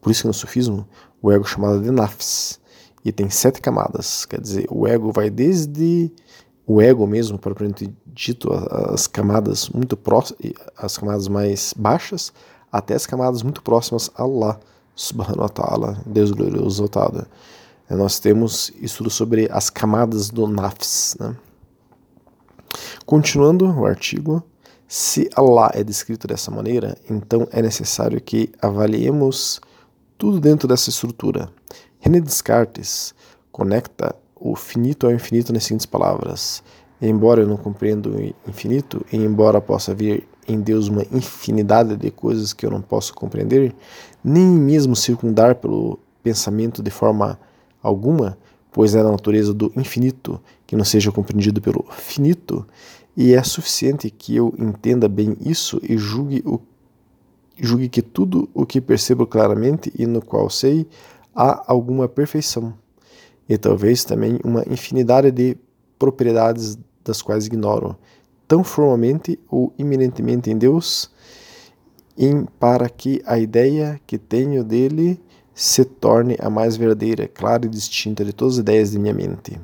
Por 0.00 0.10
isso 0.10 0.22
que 0.22 0.26
no 0.26 0.32
sufismo 0.32 0.88
o 1.20 1.30
ego 1.30 1.44
é 1.44 1.48
chamado 1.48 1.82
de 1.82 1.90
nafs 1.90 2.58
e 3.04 3.12
tem 3.12 3.28
sete 3.28 3.60
camadas. 3.60 4.24
Quer 4.24 4.40
dizer, 4.40 4.66
o 4.70 4.88
ego 4.88 5.12
vai 5.12 5.28
desde 5.28 6.10
o 6.66 6.80
ego 6.80 7.06
mesmo, 7.06 7.38
propriamente 7.38 7.94
dito, 8.06 8.50
as 8.90 9.06
camadas 9.06 9.68
muito 9.68 9.98
próximas, 9.98 10.54
as 10.78 10.96
camadas 10.96 11.28
mais 11.28 11.74
baixas, 11.76 12.32
até 12.72 12.94
as 12.94 13.04
camadas 13.04 13.42
muito 13.42 13.62
próximas 13.62 14.10
a 14.14 14.22
Allah 14.22 14.58
subhanahu 14.94 15.42
wa 15.42 15.48
ta'ala, 15.48 16.02
Deus 16.06 16.30
glorioso 16.30 16.84
exaltado. 16.84 17.26
É, 17.88 17.94
nós 17.94 18.18
temos 18.18 18.70
estudo 18.80 19.10
sobre 19.10 19.48
as 19.50 19.68
camadas 19.68 20.30
do 20.30 20.46
nafs. 20.46 21.16
Né? 21.18 21.36
Continuando 23.04 23.68
o 23.68 23.84
artigo, 23.84 24.42
se 24.86 25.28
Allah 25.34 25.70
é 25.74 25.82
descrito 25.82 26.26
dessa 26.26 26.50
maneira, 26.50 26.96
então 27.08 27.46
é 27.50 27.62
necessário 27.62 28.20
que 28.20 28.50
avaliemos 28.60 29.60
tudo 30.16 30.40
dentro 30.40 30.68
dessa 30.68 30.90
estrutura. 30.90 31.50
René 31.98 32.20
Descartes 32.20 33.14
conecta 33.52 34.14
o 34.34 34.56
finito 34.56 35.06
ao 35.06 35.12
infinito 35.12 35.52
nas 35.52 35.64
seguintes 35.64 35.86
palavras: 35.86 36.62
Embora 37.00 37.40
eu 37.40 37.48
não 37.48 37.56
compreenda 37.56 38.10
o 38.10 38.34
infinito, 38.46 39.04
e 39.10 39.16
embora 39.16 39.60
possa 39.60 39.94
vir 39.94 40.26
em 40.46 40.60
Deus 40.60 40.88
uma 40.88 41.02
infinidade 41.12 41.96
de 41.96 42.10
coisas 42.10 42.52
que 42.52 42.66
eu 42.66 42.70
não 42.70 42.82
posso 42.82 43.14
compreender, 43.14 43.74
nem 44.22 44.46
mesmo 44.46 44.94
circundar 44.94 45.54
pelo 45.54 45.98
pensamento 46.22 46.82
de 46.82 46.90
forma 46.90 47.38
alguma, 47.82 48.36
pois 48.70 48.94
é 48.94 49.02
da 49.02 49.10
natureza 49.10 49.54
do 49.54 49.72
infinito 49.76 50.40
que 50.66 50.76
não 50.76 50.84
seja 50.84 51.10
compreendido 51.10 51.60
pelo 51.60 51.84
finito, 51.90 52.66
e 53.16 53.34
é 53.34 53.42
suficiente 53.42 54.10
que 54.10 54.36
eu 54.36 54.54
entenda 54.58 55.08
bem 55.08 55.36
isso 55.40 55.80
e 55.82 55.96
julgue, 55.96 56.42
o, 56.46 56.60
julgue 57.56 57.88
que 57.88 58.02
tudo 58.02 58.48
o 58.54 58.66
que 58.66 58.80
percebo 58.80 59.26
claramente 59.26 59.92
e 59.98 60.06
no 60.06 60.22
qual 60.22 60.48
sei 60.50 60.86
há 61.34 61.64
alguma 61.66 62.08
perfeição, 62.08 62.74
e 63.48 63.56
talvez 63.56 64.04
também 64.04 64.38
uma 64.44 64.62
infinidade 64.70 65.30
de 65.30 65.56
propriedades 65.98 66.78
das 67.04 67.22
quais 67.22 67.46
ignoro, 67.46 67.96
tão 68.46 68.64
formalmente 68.64 69.38
ou 69.48 69.72
iminentemente 69.78 70.50
em 70.50 70.58
Deus, 70.58 71.10
em, 72.16 72.44
para 72.58 72.88
que 72.88 73.22
a 73.24 73.38
ideia 73.38 74.00
que 74.06 74.18
tenho 74.18 74.62
dele 74.62 75.20
se 75.54 75.84
torne 75.84 76.36
a 76.40 76.48
mais 76.48 76.76
verdadeira, 76.76 77.28
clara 77.28 77.66
e 77.66 77.68
distinta 77.68 78.24
de 78.24 78.32
todas 78.32 78.54
as 78.54 78.60
ideias 78.60 78.90
de 78.90 78.98
minha 78.98 79.14
mente. 79.14 79.60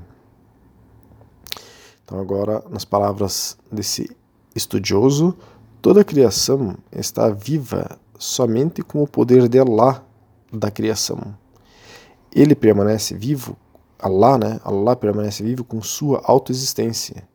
Então, 2.05 2.21
agora, 2.21 2.63
nas 2.71 2.85
palavras 2.85 3.57
desse 3.71 4.09
estudioso, 4.55 5.37
toda 5.83 6.03
a 6.03 6.05
criação 6.05 6.77
está 6.93 7.29
viva 7.29 7.99
somente 8.19 8.83
com 8.83 9.03
o 9.03 9.07
poder 9.07 9.49
de 9.49 9.59
Allah 9.59 10.05
da 10.53 10.71
criação. 10.71 11.35
Ele 12.33 12.55
permanece 12.55 13.15
vivo, 13.15 13.57
Allah, 13.99 14.39
né? 14.39 14.61
Allah 14.65 14.97
permanece 14.97 15.43
vivo 15.43 15.65
com 15.65 15.81
sua 15.83 16.21
autoexistência 16.25 17.27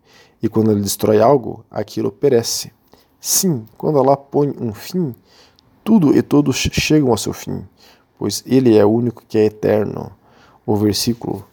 e 0.41 0.49
quando 0.49 0.71
ele 0.71 0.81
destrói 0.81 1.21
algo, 1.21 1.63
aquilo 1.69 2.11
perece. 2.11 2.71
Sim, 3.19 3.65
quando 3.77 3.99
Allah 3.99 4.17
põe 4.17 4.49
um 4.59 4.73
fim, 4.73 5.13
tudo 5.83 6.17
e 6.17 6.21
todos 6.23 6.55
chegam 6.55 7.11
ao 7.11 7.17
seu 7.17 7.33
fim, 7.33 7.63
pois 8.17 8.43
ele 8.47 8.75
é 8.75 8.83
o 8.83 8.89
único 8.89 9.23
que 9.27 9.37
é 9.37 9.45
eterno. 9.45 10.11
O 10.65 10.75
versículo 10.75 11.45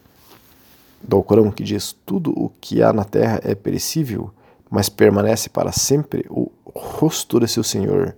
do 1.03 1.17
Alcorão 1.17 1.51
que 1.51 1.63
diz: 1.63 1.95
Tudo 2.07 2.31
o 2.31 2.51
que 2.61 2.83
há 2.83 2.93
na 2.93 3.05
terra 3.05 3.41
é 3.45 3.55
perecível, 3.55 4.31
mas 4.71 4.89
permanece 4.89 5.51
para 5.51 5.73
sempre 5.73 6.25
o 6.31 6.51
rosto 6.75 7.39
de 7.39 7.49
seu 7.49 7.63
Senhor, 7.63 8.17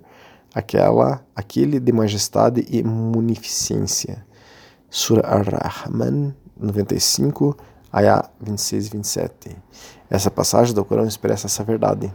aquela, 0.54 1.24
aquele 1.34 1.80
de 1.80 1.92
majestade 1.92 2.64
e 2.70 2.82
munificência. 2.82 4.24
Surah 4.88 5.28
Ar-Rahman 5.28 6.34
95, 6.60 7.56
Ayah 7.92 8.28
26 8.40 8.86
e 8.86 8.90
27. 8.90 9.56
Essa 10.08 10.30
passagem 10.30 10.74
do 10.74 10.84
Corão 10.84 11.06
expressa 11.06 11.46
essa 11.46 11.64
verdade. 11.64 12.12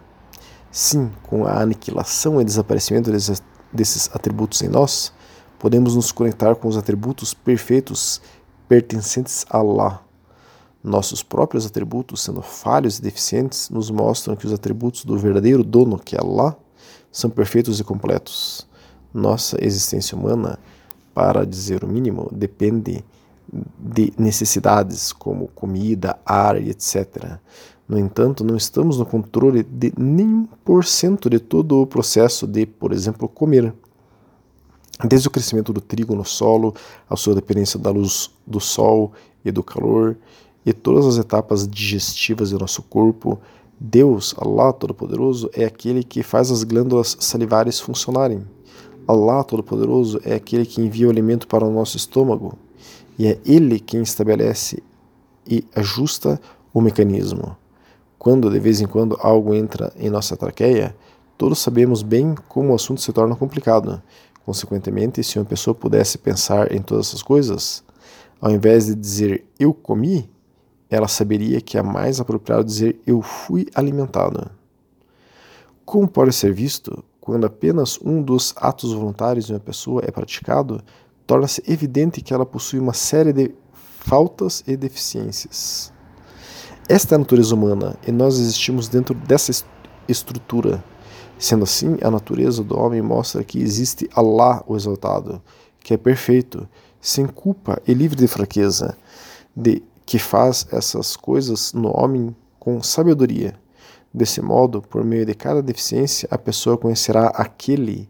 Sim, 0.72 1.12
com 1.24 1.46
a 1.46 1.62
aniquilação 1.62 2.42
e 2.42 2.46
desaparecimento 2.46 3.10
desses, 3.10 4.10
atributos 4.14 4.62
em 4.62 4.68
nós, 4.68 5.14
podemos 5.58 5.96
nos 5.96 6.12
conectar 6.12 6.56
com 6.56 6.68
os 6.68 6.78
atributos 6.78 7.34
perfeitos 7.34 8.22
pertencentes 8.68 9.46
a 9.50 9.58
Allah. 9.58 10.02
Nossos 10.84 11.24
próprios 11.24 11.66
atributos, 11.66 12.22
sendo 12.22 12.42
falhos 12.42 13.00
e 13.00 13.02
deficientes, 13.02 13.70
nos 13.70 13.90
mostram 13.90 14.36
que 14.36 14.46
os 14.46 14.54
atributos 14.54 15.04
do 15.04 15.18
verdadeiro 15.18 15.64
dono, 15.64 15.98
que 15.98 16.16
é 16.16 16.20
Allah, 16.20 16.56
são 17.12 17.30
perfeitos 17.30 17.80
e 17.80 17.84
completos. 17.84 18.68
Nossa 19.14 19.58
existência 19.64 20.18
humana, 20.18 20.60
para 21.14 21.46
dizer 21.46 21.84
o 21.84 21.88
mínimo, 21.88 22.30
depende 22.32 23.04
de 23.52 24.14
necessidades 24.18 25.14
como 25.14 25.48
comida, 25.50 26.18
ar 26.26 26.62
e 26.62 26.70
etc. 26.70 27.40
No 27.88 28.00
entanto, 28.00 28.44
não 28.44 28.56
estamos 28.56 28.98
no 28.98 29.06
controle 29.06 29.64
de 29.64 29.94
nenhum 29.98 30.48
por 30.64 30.84
cento 30.86 31.30
de 31.30 31.40
todo 31.40 31.82
o 31.82 31.88
processo 31.88 32.48
de, 32.48 32.66
por 32.66 32.92
exemplo, 32.92 33.30
comer. 33.30 33.74
Desde 35.04 35.28
o 35.28 35.32
crescimento 35.32 35.72
do 35.72 35.82
trigo 35.82 36.16
no 36.16 36.26
solo, 36.26 36.74
a 37.10 37.16
sua 37.16 37.36
dependência 37.36 37.80
da 37.80 37.92
luz 37.92 38.32
do 38.48 38.60
sol 38.60 39.12
e 39.44 39.52
do 39.52 39.62
calor, 39.62 40.18
e 40.66 40.74
todas 40.74 41.06
as 41.06 41.18
etapas 41.18 41.68
digestivas 41.68 42.50
do 42.50 42.58
nosso 42.58 42.82
corpo, 42.82 43.40
Deus, 43.80 44.34
Allah 44.38 44.74
Todo-Poderoso, 44.74 45.50
é 45.54 45.66
aquele 45.66 46.04
que 46.04 46.24
faz 46.24 46.50
as 46.50 46.64
glândulas 46.64 47.18
salivares 47.20 47.80
funcionarem. 47.80 48.44
Allah 49.08 49.44
Todo-Poderoso 49.44 50.20
é 50.24 50.34
aquele 50.34 50.66
que 50.66 50.82
envia 50.82 51.08
o 51.08 51.12
alimento 51.12 51.48
para 51.48 51.64
o 51.64 51.72
nosso 51.72 51.98
estômago, 51.98 52.58
e 53.18 53.28
é 53.28 53.40
Ele 53.46 53.80
quem 53.80 54.02
estabelece 54.02 54.82
e 55.48 55.66
ajusta 55.76 56.40
o 56.74 56.82
mecanismo. 56.82 57.56
Quando 58.18 58.50
de 58.50 58.60
vez 58.60 58.82
em 58.82 58.88
quando 58.88 59.18
algo 59.22 59.54
entra 59.54 59.94
em 59.98 60.10
nossa 60.10 60.36
traqueia, 60.36 60.96
todos 61.38 61.60
sabemos 61.60 62.02
bem 62.02 62.36
como 62.48 62.72
o 62.72 62.76
assunto 62.76 63.02
se 63.02 63.14
torna 63.14 63.36
complicado. 63.36 64.02
Consequentemente, 64.46 65.24
se 65.24 65.40
uma 65.40 65.46
pessoa 65.46 65.74
pudesse 65.74 66.18
pensar 66.18 66.72
em 66.72 66.82
todas 66.82 67.08
essas 67.08 67.22
coisas, 67.22 67.84
Ao 68.40 68.52
invés 68.52 68.86
de 68.86 68.96
dizer 68.96 69.46
eu 69.60 69.74
comi, 69.74 70.30
ela 70.90 71.08
saberia 71.08 71.62
que 71.62 71.78
é 71.78 71.82
mais 71.82 72.20
apropriado 72.20 72.64
dizer 72.64 73.00
eu 73.06 73.22
fui 73.22 73.68
alimentado. 73.74 74.52
Como 75.86 76.08
pode 76.08 76.34
ser 76.34 76.54
visto, 76.54 77.04
quando 77.20 77.46
apenas 77.46 78.00
um 78.04 78.22
dos 78.22 78.54
atos 78.58 78.94
voluntários 78.94 79.46
de 79.46 79.54
uma 79.54 79.60
pessoa 79.60 80.04
é 80.06 80.12
praticado, 80.12 80.82
torna-se 81.26 81.64
evidente 81.68 82.22
que 82.22 82.34
ela 82.34 82.46
possui 82.46 82.80
uma 82.80 82.94
série 82.94 83.34
de 83.34 83.54
faltas 84.00 84.64
e 84.68 84.78
deficiências. 84.78 85.92
Esta 86.88 87.16
é 87.16 87.18
a 87.18 87.20
natureza 87.20 87.56
humana 87.56 87.98
e 88.08 88.12
nós 88.12 88.38
existimos 88.38 88.88
dentro 88.88 89.16
dessa 89.16 89.52
estrutura. 90.08 90.84
Sendo 91.38 91.64
assim, 91.64 91.98
a 92.02 92.10
natureza 92.10 92.64
do 92.64 92.78
homem 92.78 93.02
mostra 93.02 93.44
que 93.44 93.60
existe 93.60 94.10
Allah, 94.16 94.64
o 94.68 94.76
exaltado, 94.76 95.42
que 95.80 95.94
é 95.94 95.98
perfeito, 95.98 96.68
sem 97.02 97.26
culpa 97.26 97.82
e 97.88 97.94
livre 97.94 98.16
de 98.16 98.28
fraqueza, 98.28 98.98
de 99.56 99.84
que 100.06 100.20
faz 100.20 100.68
essas 100.72 101.18
coisas 101.18 101.74
no 101.74 101.92
homem 101.98 102.36
com 102.60 102.82
sabedoria. 102.82 103.56
Desse 104.14 104.42
modo, 104.42 104.82
por 104.82 105.04
meio 105.04 105.26
de 105.26 105.34
cada 105.34 105.62
deficiência, 105.62 106.28
a 106.32 106.38
pessoa 106.38 106.78
conhecerá 106.78 107.28
aquele 107.28 108.08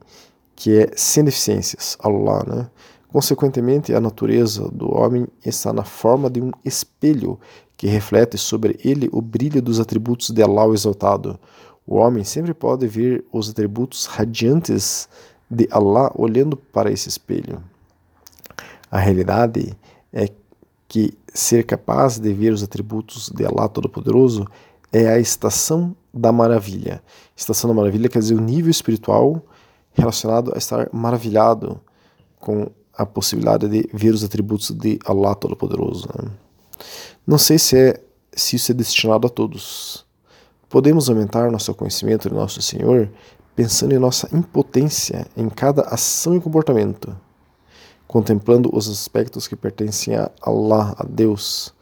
que 0.56 0.80
é 0.80 0.92
sem 0.96 1.24
deficiências, 1.24 1.98
Allah, 2.00 2.44
né? 2.46 2.70
Consequentemente, 3.16 3.96
a 3.96 4.02
natureza 4.02 4.68
do 4.70 4.94
homem 4.94 5.26
está 5.46 5.72
na 5.72 5.86
forma 5.86 6.30
de 6.30 6.42
um 6.42 6.52
espelho 6.66 7.40
que 7.78 7.88
reflete 7.88 8.38
sobre 8.38 8.78
ele 8.84 9.08
o 9.10 9.22
brilho 9.22 9.62
dos 9.62 9.80
atributos 9.80 10.32
de 10.32 10.44
Allah 10.44 10.68
exaltado. 10.74 11.40
O 11.88 11.96
homem 11.96 12.26
sempre 12.26 12.54
pode 12.54 12.86
ver 12.88 13.24
os 13.32 13.50
atributos 13.50 14.06
radiantes 14.06 15.08
de 15.50 15.66
Allah 15.72 16.12
olhando 16.14 16.58
para 16.58 16.92
esse 16.92 17.08
espelho. 17.08 17.64
A 18.92 19.00
realidade 19.00 19.78
é 20.12 20.28
que 20.86 21.18
ser 21.34 21.64
capaz 21.64 22.20
de 22.20 22.34
ver 22.34 22.52
os 22.52 22.64
atributos 22.64 23.30
de 23.34 23.46
Allah 23.46 23.70
Todo-Poderoso 23.70 24.46
é 24.92 25.08
a 25.08 25.18
estação 25.18 25.96
da 26.14 26.34
maravilha. 26.34 27.02
Estação 27.34 27.70
da 27.70 27.74
maravilha 27.74 28.10
quer 28.10 28.20
dizer 28.20 28.36
o 28.36 28.42
nível 28.42 28.70
espiritual 28.70 29.42
relacionado 29.94 30.52
a 30.54 30.58
estar 30.58 30.90
maravilhado 30.92 31.80
com 32.42 32.70
a 32.98 33.06
possibilidade 33.06 33.68
de 33.68 33.90
ver 33.94 34.14
os 34.14 34.24
atributos 34.24 34.72
de 34.72 35.00
Allah 35.06 35.36
Todo-Poderoso. 35.36 36.08
Né? 36.16 36.32
Não 37.26 37.38
sei 37.38 37.58
se, 37.58 37.78
é, 37.78 38.02
se 38.34 38.56
isso 38.56 38.72
é 38.72 38.76
destinado 38.76 39.28
a 39.28 39.30
todos. 39.30 40.06
Podemos 40.70 41.10
aumentar 41.10 41.52
nosso 41.52 41.74
conhecimento 41.74 42.30
de 42.30 42.36
nosso 42.36 42.62
Senhor 42.62 43.10
pensando 43.56 43.94
em 43.94 44.00
nossa 44.00 44.28
impotência 44.36 45.26
em 45.38 45.50
cada 45.50 45.84
ação 45.84 46.36
e 46.36 46.42
comportamento, 46.42 47.16
contemplando 48.06 48.70
os 48.76 48.90
aspectos 48.90 49.48
que 49.48 49.56
pertencem 49.56 50.16
a 50.16 50.30
Allah, 50.42 50.94
a 50.98 51.06
Deus, 51.06 51.74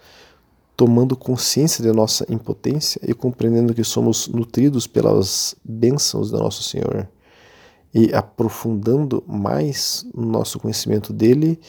tomando 0.77 1.15
consciência 1.15 1.83
de 1.83 1.91
nossa 1.91 2.31
impotência 2.31 3.01
e 3.03 3.13
compreendendo 3.13 3.73
que 3.73 3.83
somos 3.83 4.27
nutridos 4.27 4.85
pelas 4.85 5.55
bênçãos 5.63 6.29
do 6.29 6.37
nosso 6.37 6.61
Senhor 6.61 7.07
e 7.93 8.13
aprofundando 8.13 9.23
mais 9.27 10.05
no 10.13 10.25
nosso 10.25 10.59
conhecimento 10.59 11.13
dele 11.13 11.59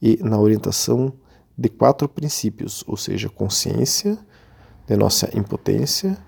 e 0.00 0.18
na 0.22 0.38
orientação 0.38 1.12
de 1.56 1.68
quatro 1.68 2.08
princípios, 2.08 2.82
ou 2.86 2.96
seja, 2.96 3.28
consciência 3.28 4.18
de 4.86 4.96
nossa 4.96 5.30
impotência, 5.36 6.18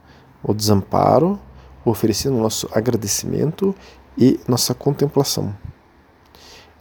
o 0.42 0.54
desamparo, 0.54 1.38
oferecendo 1.84 2.36
nosso 2.36 2.68
agradecimento 2.72 3.74
e 4.16 4.38
nossa 4.46 4.74
contemplação. 4.74 5.54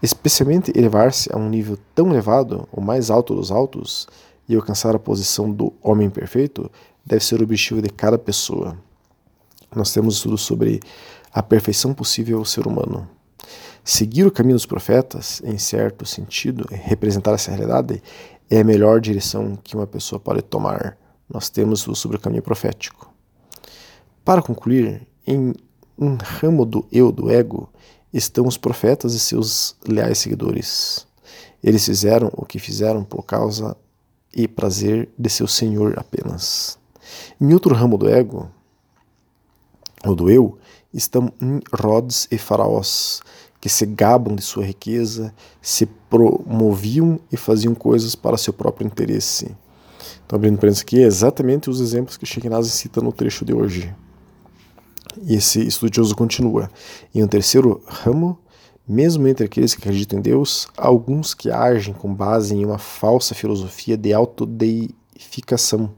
Especialmente 0.02 0.72
elevar-se 0.76 1.34
a 1.34 1.38
um 1.38 1.50
nível 1.50 1.78
tão 1.94 2.12
elevado, 2.12 2.68
o 2.72 2.82
mais 2.82 3.10
alto 3.10 3.34
dos 3.36 3.52
altos, 3.52 4.08
e 4.48 4.56
alcançar 4.56 4.96
a 4.96 5.00
posição 5.00 5.52
do 5.52 5.74
homem 5.82 6.10
perfeito, 6.10 6.70
deve 7.06 7.24
ser 7.24 7.40
o 7.40 7.44
objetivo 7.44 7.82
de 7.82 7.90
cada 7.90 8.18
pessoa. 8.18 8.78
Nós 9.76 9.92
temos 9.92 10.16
estudos 10.16 10.42
sobre 10.42 10.80
a 11.36 11.44
perfeição 11.44 11.94
possível 11.94 12.38
ao 12.38 12.46
ser 12.46 12.66
humano. 12.66 13.06
Seguir 13.84 14.26
o 14.26 14.32
caminho 14.32 14.56
dos 14.56 14.66
profetas, 14.66 15.42
em 15.44 15.58
certo 15.58 16.06
sentido, 16.06 16.66
representar 16.72 17.34
essa 17.34 17.52
realidade, 17.52 18.02
é 18.50 18.62
a 18.62 18.64
melhor 18.64 19.02
direção 19.02 19.60
que 19.62 19.76
uma 19.76 19.86
pessoa 19.86 20.18
pode 20.18 20.42
tomar. 20.42 20.98
Nós 21.30 21.50
temos 21.50 21.82
sobre 21.82 22.16
o 22.16 22.20
caminho 22.22 22.42
profético. 22.42 23.14
Para 24.24 24.42
concluir, 24.42 25.06
em 25.28 25.54
um 26.00 26.16
ramo 26.16 26.66
do 26.66 26.88
eu, 26.90 27.12
do 27.12 27.30
ego, 27.30 27.70
estão 28.14 28.48
os 28.48 28.58
profetas 28.58 29.14
e 29.14 29.20
seus 29.20 29.76
leais 29.86 30.20
seguidores. 30.20 31.06
Eles 31.62 31.84
fizeram 31.84 32.32
o 32.34 32.46
que 32.46 32.60
fizeram 32.60 33.04
por 33.04 33.24
causa 33.24 33.76
e 34.34 34.48
prazer 34.48 35.10
de 35.20 35.30
seu 35.30 35.48
Senhor 35.48 36.00
apenas. 36.00 36.80
Em 37.42 37.54
outro 37.54 37.76
ramo 37.76 37.98
do 37.98 38.08
ego, 38.08 38.50
ou 40.06 40.16
do 40.16 40.30
eu, 40.30 40.58
estão 40.96 41.32
Rhodes 41.72 42.28
e 42.32 42.38
Faraós, 42.38 43.22
que 43.60 43.70
se 43.70 43.86
gabam 43.86 44.36
de 44.36 44.42
sua 44.42 44.66
riqueza, 44.66 45.34
se 45.62 45.86
promoviam 45.86 47.20
e 47.32 47.38
faziam 47.38 47.76
coisas 47.76 48.16
para 48.16 48.38
seu 48.38 48.54
próprio 48.54 48.88
interesse. 48.88 49.56
Então, 50.26 50.38
abrindo 50.38 50.58
parênteses 50.58 50.82
aqui, 50.82 51.04
é 51.04 51.06
exatamente 51.06 51.70
os 51.70 51.80
exemplos 51.82 52.18
que 52.18 52.26
Shekinazzi 52.26 52.70
cita 52.70 53.02
no 53.02 53.12
trecho 53.12 53.44
de 53.44 53.54
hoje. 53.54 53.94
E 55.22 55.36
esse 55.36 55.66
estudioso 55.66 56.16
continua. 56.16 56.70
Em 57.14 57.24
um 57.24 57.28
terceiro 57.28 57.84
ramo, 57.86 58.38
mesmo 58.88 59.28
entre 59.28 59.46
aqueles 59.46 59.74
que 59.74 59.82
acreditam 59.82 60.20
em 60.20 60.22
Deus, 60.22 60.68
há 60.78 60.88
alguns 60.88 61.34
que 61.34 61.50
agem 61.50 61.94
com 61.94 62.14
base 62.14 62.56
em 62.56 62.64
uma 62.66 62.78
falsa 62.78 63.34
filosofia 63.34 63.98
de 63.98 64.14
autodeificação, 64.14 65.92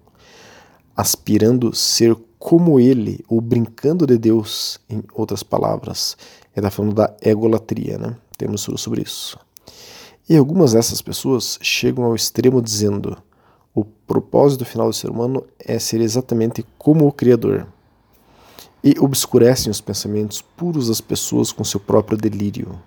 aspirando 0.96 1.76
ser 1.76 2.16
como 2.40 2.80
ele, 2.80 3.24
ou 3.28 3.42
brincando 3.42 4.06
de 4.06 4.18
Deus, 4.18 4.80
em 4.90 5.04
outras 5.14 5.44
palavras. 5.44 6.18
Ele 6.56 6.66
está 6.66 6.72
falando 6.72 6.94
da 6.94 7.16
egolatria, 7.22 7.98
né? 7.98 8.16
Temos 8.38 8.62
sobre 8.62 9.02
isso. 9.02 9.38
E 10.30 10.36
algumas 10.36 10.74
dessas 10.74 11.02
pessoas 11.02 11.58
chegam 11.62 12.04
ao 12.04 12.16
extremo 12.16 12.62
dizendo: 12.62 13.18
o 13.74 13.86
propósito 13.86 14.66
final 14.66 14.88
do 14.88 14.94
ser 14.94 15.10
humano 15.10 15.44
é 15.60 15.80
ser 15.80 16.02
exatamente 16.02 16.66
como 16.78 17.08
o 17.08 17.12
Criador. 17.12 17.68
E 18.84 18.96
obscurecem 19.00 19.72
os 19.72 19.82
pensamentos 19.82 20.42
puros 20.42 20.88
das 20.88 21.02
pessoas 21.02 21.52
com 21.52 21.64
seu 21.64 21.80
próprio 21.80 22.18
delírio. 22.18 22.80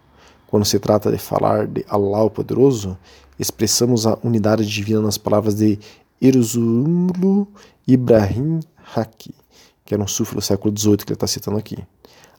Quando 0.47 0.65
se 0.65 0.79
trata 0.79 1.11
de 1.11 1.19
falar 1.19 1.67
de 1.67 1.85
Allah 1.89 2.25
o 2.25 2.31
Poderoso, 2.31 2.97
expressamos 3.39 4.07
a 4.07 4.19
unidade 4.23 4.67
divina 4.67 5.01
nas 5.01 5.17
palavras 5.17 5.55
de 5.55 5.79
Erzurumlu 6.21 7.49
Ibrahim 7.87 8.61
Haki, 8.95 9.35
que 9.85 9.95
era 9.95 10.03
um 10.03 10.09
sufi 10.09 10.35
do 10.35 10.41
século 10.41 10.77
XVIII 10.77 10.99
que 10.99 11.13
ele 11.13 11.15
está 11.15 11.27
citando 11.27 11.59
aqui. 11.59 11.79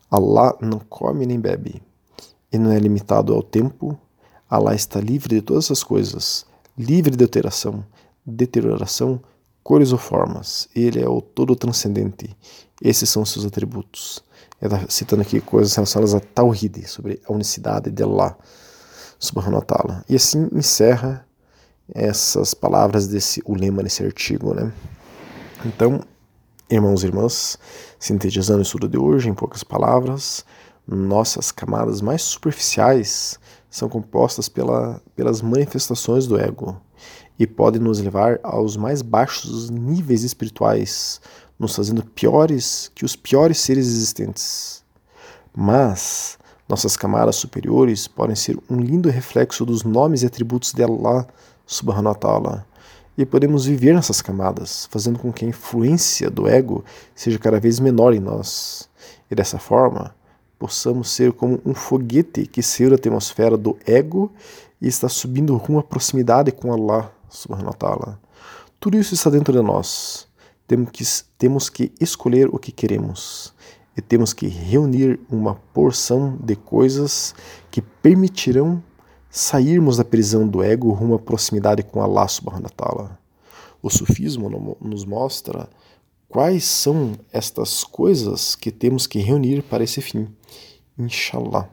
Allah 0.10 0.58
não 0.62 0.80
come 0.80 1.26
nem 1.26 1.40
bebe, 1.40 1.82
e 2.52 2.58
não 2.58 2.72
é 2.72 2.80
limitado 2.80 3.34
ao 3.34 3.42
tempo. 3.42 3.98
Allah 4.50 4.76
está 4.76 5.00
livre 5.00 5.36
de 5.36 5.42
todas 5.42 5.66
essas 5.66 5.84
coisas, 5.84 6.46
livre 6.78 7.16
de 7.16 7.24
alteração, 7.24 7.86
deterioração, 8.26 9.22
cores 9.64 9.92
ou 9.92 9.98
formas. 9.98 10.68
Ele 10.76 11.02
é 11.02 11.08
o 11.08 11.22
todo 11.22 11.56
transcendente. 11.56 12.36
Esses 12.82 13.10
são 13.10 13.24
seus 13.24 13.46
atributos. 13.46 14.24
Ele 14.62 14.74
está 14.74 14.90
citando 14.90 15.22
aqui 15.22 15.40
coisas 15.40 15.74
relacionadas 15.74 16.14
a 16.14 16.20
Tawhid, 16.20 16.88
sobre 16.88 17.22
a 17.28 17.32
unicidade 17.32 17.90
de 17.90 18.04
Allah, 18.04 18.38
subhanahu 19.18 19.56
wa 19.56 19.62
ta'ala. 19.62 20.06
E 20.10 20.16
assim 20.16 20.50
encerra 20.54 21.26
essas 21.94 22.54
palavras 22.54 23.08
desse 23.08 23.42
o 23.46 23.56
lema 23.56 23.84
nesse 23.84 24.04
artigo, 24.04 24.54
né? 24.54 24.72
Então, 25.66 26.02
Irmãos 26.72 27.04
e 27.04 27.08
irmãs, 27.08 27.58
sintetizando 28.00 28.60
o 28.60 28.62
estudo 28.62 28.88
de 28.88 28.98
hoje 28.98 29.28
em 29.28 29.34
poucas 29.34 29.62
palavras, 29.62 30.46
nossas 30.88 31.52
camadas 31.52 32.00
mais 32.00 32.22
superficiais 32.22 33.38
são 33.70 33.90
compostas 33.90 34.48
pela, 34.48 35.02
pelas 35.14 35.42
manifestações 35.42 36.26
do 36.26 36.40
ego 36.40 36.82
e 37.38 37.46
podem 37.46 37.82
nos 37.82 38.00
levar 38.00 38.40
aos 38.42 38.78
mais 38.78 39.02
baixos 39.02 39.70
níveis 39.70 40.24
espirituais, 40.24 41.20
nos 41.60 41.76
fazendo 41.76 42.06
piores 42.06 42.90
que 42.96 43.04
os 43.04 43.18
piores 43.18 43.60
seres 43.60 43.88
existentes. 43.88 44.82
Mas 45.54 46.40
nossas 46.70 46.96
camadas 46.96 47.36
superiores 47.36 48.08
podem 48.08 48.36
ser 48.38 48.58
um 48.70 48.78
lindo 48.78 49.10
reflexo 49.10 49.66
dos 49.66 49.84
nomes 49.84 50.24
e 50.24 50.26
atributos 50.26 50.72
de 50.72 50.82
Allah 50.82 51.28
subhanahu 51.66 52.14
wa 52.14 52.16
ta'ala 52.16 52.71
e 53.18 53.26
podemos 53.26 53.66
viver 53.66 53.94
nessas 53.94 54.22
camadas, 54.22 54.88
fazendo 54.90 55.20
com 55.20 55.32
que 55.32 55.46
a 55.46 55.48
influência 55.48 56.30
do 56.30 56.48
ego 56.48 56.84
seja 57.14 57.38
cada 57.38 57.60
vez 57.60 57.80
menor 57.80 58.14
em 58.14 58.20
nós. 58.20 58.90
E 59.30 59.36
dessa 59.36 59.60
forma, 59.60 60.16
possamos 60.58 61.10
ser 61.10 61.34
como 61.34 61.60
um 61.66 61.74
foguete 61.74 62.46
que 62.46 62.62
saiu 62.62 62.90
da 62.90 62.96
atmosfera 62.96 63.58
do 63.58 63.78
ego 63.86 64.32
e 64.82 64.88
está 64.88 65.10
subindo 65.10 65.56
rumo 65.58 65.80
à 65.80 65.84
proximidade 65.84 66.52
com 66.52 66.72
Allah 66.72 67.12
subhanahu 67.30 67.76
wa. 67.82 68.18
Tudo 68.80 68.98
isso 68.98 69.14
está 69.14 69.30
dentro 69.30 69.54
de 69.54 69.62
nós. 69.62 70.28
Temos 70.68 70.92
que, 70.92 71.04
temos 71.38 71.70
que 71.70 71.92
escolher 72.00 72.48
o 72.48 72.58
que 72.58 72.72
queremos 72.72 73.54
e 73.96 74.02
temos 74.02 74.34
que 74.34 74.48
reunir 74.48 75.20
uma 75.30 75.56
porção 75.74 76.38
de 76.42 76.56
coisas 76.56 77.36
que 77.70 77.82
permitirão 77.82 78.82
sairmos 79.32 79.98
da 79.98 80.04
prisão 80.04 80.46
do 80.46 80.62
ego 80.62 80.92
rumo 80.92 81.16
à 81.16 81.20
proximidade 81.20 81.82
com 81.84 82.02
Allah 82.04 82.28
subhanahu 82.28 82.66
wa 82.66 82.70
ta'ala. 82.70 83.20
O 83.82 83.90
sufismo 83.90 84.78
nos 84.82 85.06
mostra 85.06 85.70
quais 86.28 86.66
são 86.66 87.14
estas 87.32 87.84
coisas 87.84 88.56
que 88.56 88.72
temos 88.72 89.08
que 89.08 89.20
reunir 89.20 89.64
para 89.64 89.84
esse 89.84 90.02
fim. 90.02 90.28
Inshallah. 91.00 91.70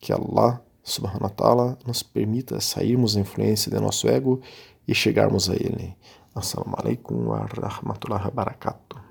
Que 0.00 0.12
Allah 0.12 0.60
subhanahu 0.82 1.22
wa 1.22 1.30
ta'ala 1.30 1.78
nos 1.86 2.02
permita 2.02 2.60
sairmos 2.60 3.14
da 3.14 3.20
influência 3.20 3.70
do 3.70 3.80
nosso 3.80 4.08
ego 4.08 4.40
e 4.86 4.94
chegarmos 4.94 5.48
a 5.48 5.54
ele. 5.54 5.96
Assalamu 6.34 6.74
alaikum 6.76 7.28
wa 7.28 7.46
rahmatullahi 7.46 8.24
wa 8.24 8.30
barakatuh. 8.30 9.04